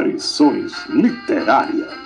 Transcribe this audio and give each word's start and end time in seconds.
Reflexões 0.00 0.72
Literárias. 0.88 2.00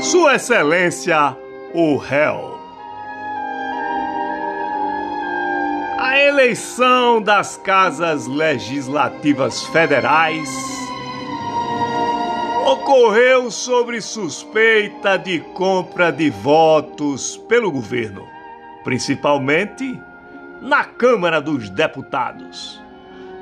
Sua 0.00 0.36
Excelência, 0.36 1.43
o 1.74 1.96
réu. 1.96 2.56
A 5.98 6.16
eleição 6.20 7.20
das 7.20 7.56
casas 7.56 8.28
legislativas 8.28 9.64
federais 9.64 10.48
ocorreu 12.64 13.50
sobre 13.50 14.00
suspeita 14.00 15.18
de 15.18 15.40
compra 15.40 16.12
de 16.12 16.30
votos 16.30 17.36
pelo 17.48 17.72
governo, 17.72 18.24
principalmente 18.84 20.00
na 20.62 20.84
Câmara 20.84 21.40
dos 21.42 21.68
Deputados. 21.70 22.80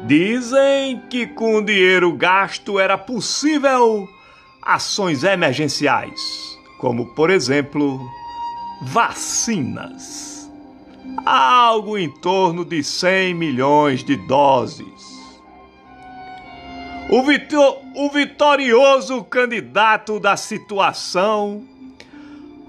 Dizem 0.04 1.02
que 1.10 1.26
com 1.26 1.57
o 1.57 1.64
dinheiro 1.64 2.10
gasto 2.14 2.80
era 2.80 2.96
possível 2.96 4.09
ações 4.62 5.23
emergenciais 5.23 6.52
como 6.82 7.07
por 7.14 7.30
exemplo 7.30 8.01
vacinas. 8.83 10.51
Algo 11.25 11.97
em 11.97 12.11
torno 12.11 12.65
de 12.65 12.83
100 12.83 13.35
milhões 13.35 14.02
de 14.02 14.16
doses. 14.16 15.13
O, 17.10 17.23
vitor 17.23 17.79
o 17.95 18.10
vitorioso 18.10 19.23
candidato 19.25 20.19
da 20.19 20.37
situação 20.37 21.63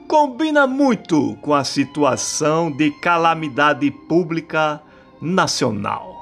combina 0.07 0.67
muito 0.67 1.35
com 1.41 1.53
a 1.53 1.63
situação 1.63 2.71
de 2.71 2.91
calamidade 2.91 3.89
pública 3.89 4.81
nacional. 5.21 6.13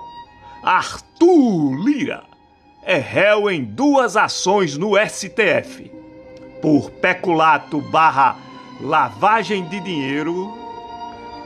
Arthur 0.63 1.83
Lira 1.83 2.23
é 2.83 2.97
réu 2.97 3.49
em 3.49 3.63
duas 3.63 4.15
ações 4.15 4.77
no 4.77 4.91
STF 4.95 5.91
por 6.61 6.91
peculato 6.91 7.81
barra 7.81 8.37
lavagem 8.81 9.67
de 9.67 9.79
dinheiro 9.79 10.57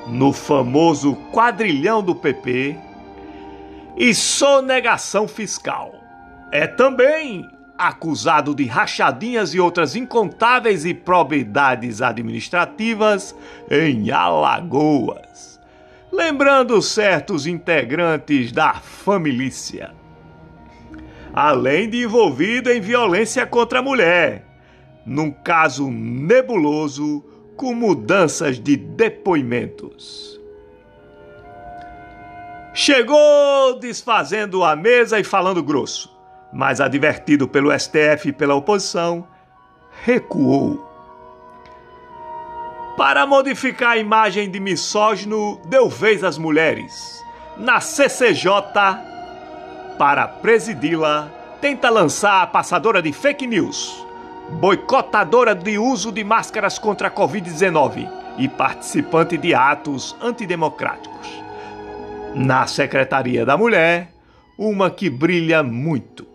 no 0.07 0.31
famoso 0.31 1.15
quadrilhão 1.31 2.01
do 2.01 2.15
PP 2.15 2.77
e 3.97 4.13
sonegação 4.13 5.27
fiscal. 5.27 5.93
É 6.51 6.65
também 6.65 7.49
acusado 7.77 8.55
de 8.55 8.65
rachadinhas 8.65 9.53
e 9.53 9.59
outras 9.59 9.95
incontáveis 9.95 10.85
improbidades 10.85 12.01
administrativas 12.01 13.35
em 13.69 14.11
Alagoas, 14.11 15.59
lembrando 16.11 16.81
certos 16.81 17.45
integrantes 17.45 18.51
da 18.51 18.75
família. 18.75 19.91
Além 21.33 21.89
de 21.89 22.03
envolvido 22.03 22.71
em 22.71 22.79
violência 22.79 23.45
contra 23.45 23.79
a 23.79 23.81
mulher, 23.81 24.45
num 25.05 25.31
caso 25.31 25.89
nebuloso 25.91 27.23
com 27.55 27.73
mudanças 27.73 28.59
de 28.59 28.75
depoimentos. 28.75 30.39
Chegou 32.73 33.79
desfazendo 33.79 34.63
a 34.63 34.75
mesa 34.75 35.19
e 35.19 35.23
falando 35.23 35.63
grosso, 35.63 36.11
mas 36.51 36.81
advertido 36.81 37.47
pelo 37.47 37.71
STF 37.77 38.29
e 38.29 38.33
pela 38.33 38.55
oposição, 38.55 39.25
recuou. 40.03 40.83
Para 42.97 43.25
modificar 43.25 43.91
a 43.91 43.97
imagem 43.97 44.49
de 44.49 44.59
misógino, 44.59 45.61
deu 45.67 45.87
vez 45.87 46.23
às 46.23 46.37
mulheres. 46.37 47.23
Na 47.57 47.79
CCJ, 47.79 48.49
para 49.97 50.27
presidi-la, 50.27 51.29
tenta 51.61 51.89
lançar 51.89 52.41
a 52.41 52.47
passadora 52.47 53.01
de 53.01 53.13
fake 53.13 53.47
news 53.47 54.05
boicotadora 54.51 55.55
de 55.55 55.77
uso 55.77 56.11
de 56.11 56.23
máscaras 56.23 56.77
contra 56.77 57.07
a 57.07 57.11
Covid-19 57.11 58.09
e 58.37 58.47
participante 58.47 59.37
de 59.37 59.53
atos 59.53 60.15
antidemocráticos. 60.21 61.43
Na 62.33 62.67
Secretaria 62.67 63.45
da 63.45 63.57
Mulher, 63.57 64.13
uma 64.57 64.89
que 64.89 65.09
brilha 65.09 65.63
muito. 65.63 66.25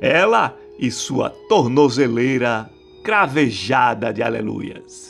Ela 0.00 0.56
e 0.78 0.90
sua 0.90 1.30
tornozeleira 1.48 2.70
cravejada 3.02 4.12
de 4.12 4.22
aleluias. 4.22 5.09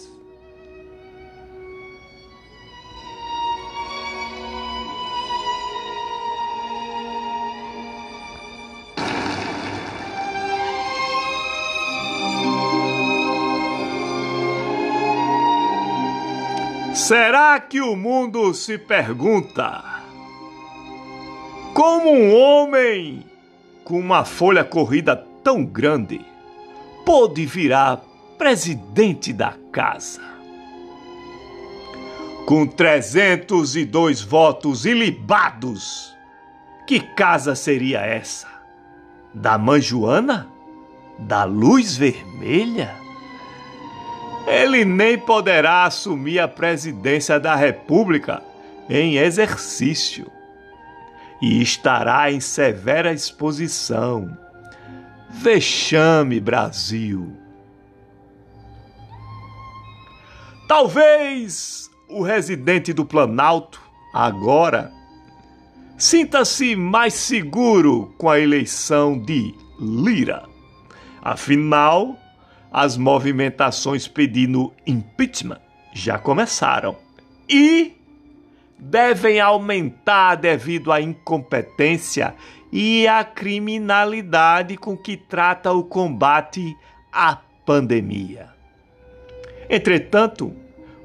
Será 16.94 17.60
que 17.60 17.80
o 17.80 17.94
mundo 17.94 18.52
se 18.52 18.76
pergunta 18.76 19.80
como 21.72 22.10
um 22.10 22.34
homem 22.34 23.24
com 23.84 23.96
uma 23.98 24.24
folha 24.24 24.64
corrida 24.64 25.14
tão 25.44 25.64
grande 25.64 26.20
pôde 27.06 27.46
virar 27.46 28.02
presidente 28.36 29.32
da 29.32 29.54
casa? 29.70 30.20
Com 32.44 32.66
302 32.66 34.20
votos 34.22 34.84
ilibados, 34.84 36.12
que 36.88 36.98
casa 36.98 37.54
seria 37.54 38.00
essa? 38.00 38.48
Da 39.32 39.56
mãe 39.56 39.80
Joana? 39.80 40.48
Da 41.20 41.44
luz 41.44 41.96
vermelha? 41.96 43.09
Ele 44.50 44.84
nem 44.84 45.16
poderá 45.16 45.84
assumir 45.84 46.40
a 46.40 46.48
presidência 46.48 47.38
da 47.38 47.54
República 47.54 48.42
em 48.88 49.16
exercício 49.16 50.30
e 51.40 51.62
estará 51.62 52.32
em 52.32 52.40
severa 52.40 53.12
exposição. 53.12 54.36
Vexame, 55.30 56.40
Brasil! 56.40 57.32
Talvez 60.66 61.88
o 62.08 62.22
residente 62.22 62.92
do 62.92 63.04
Planalto, 63.04 63.80
agora, 64.12 64.92
sinta-se 65.96 66.74
mais 66.74 67.14
seguro 67.14 68.12
com 68.18 68.28
a 68.28 68.40
eleição 68.40 69.18
de 69.18 69.54
Lira. 69.80 70.44
Afinal, 71.22 72.16
as 72.72 72.96
movimentações 72.96 74.06
pedindo 74.06 74.72
impeachment 74.86 75.60
já 75.92 76.18
começaram 76.18 76.96
e 77.48 77.96
devem 78.78 79.40
aumentar 79.40 80.36
devido 80.36 80.92
à 80.92 81.00
incompetência 81.00 82.34
e 82.72 83.06
à 83.08 83.24
criminalidade 83.24 84.76
com 84.76 84.96
que 84.96 85.16
trata 85.16 85.72
o 85.72 85.82
combate 85.82 86.76
à 87.12 87.36
pandemia. 87.66 88.48
Entretanto, 89.68 90.54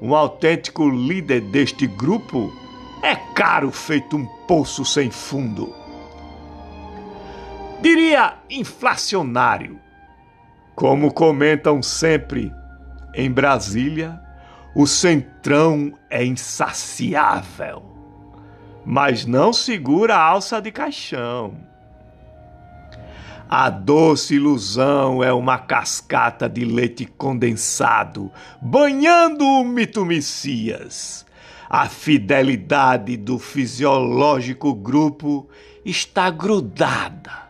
um 0.00 0.14
autêntico 0.14 0.88
líder 0.88 1.40
deste 1.40 1.86
grupo 1.86 2.52
é 3.02 3.16
caro 3.34 3.70
feito 3.70 4.16
um 4.16 4.26
poço 4.46 4.84
sem 4.84 5.10
fundo. 5.10 5.74
Diria 7.82 8.34
inflacionário 8.48 9.78
como 10.76 11.10
comentam 11.10 11.82
sempre, 11.82 12.52
em 13.14 13.30
Brasília, 13.30 14.20
o 14.74 14.86
centrão 14.86 15.94
é 16.10 16.22
insaciável, 16.22 17.82
mas 18.84 19.24
não 19.24 19.54
segura 19.54 20.14
a 20.14 20.22
alça 20.22 20.60
de 20.60 20.70
caixão. 20.70 21.56
A 23.48 23.70
doce 23.70 24.34
ilusão 24.34 25.24
é 25.24 25.32
uma 25.32 25.56
cascata 25.56 26.46
de 26.46 26.62
leite 26.66 27.06
condensado, 27.06 28.30
banhando 28.60 29.46
o 29.46 29.64
mito 29.64 30.04
Messias. 30.04 31.24
A 31.70 31.88
fidelidade 31.88 33.16
do 33.16 33.38
fisiológico 33.38 34.74
grupo 34.74 35.48
está 35.86 36.28
grudada 36.28 37.46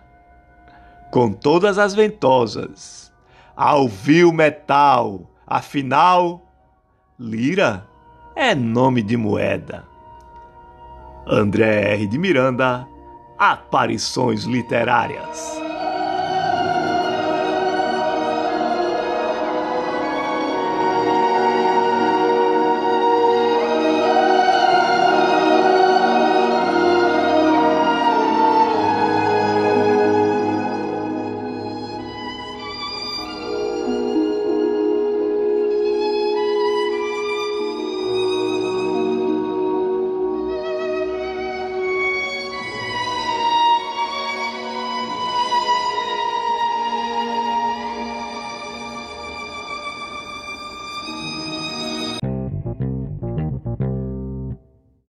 com 1.11 1.33
todas 1.33 1.77
as 1.77 1.93
ventosas 1.93 3.07
ao 3.57 3.89
vil 3.89 4.33
metal, 4.33 5.31
afinal, 5.47 6.43
Lira 7.19 7.89
é 8.35 8.55
nome 8.55 9.03
de 9.03 9.17
moeda. 9.17 9.85
André 11.27 11.95
R. 11.95 12.07
de 12.07 12.19
Miranda, 12.19 12.87
Aparições 13.39 14.45
Literárias. 14.45 15.59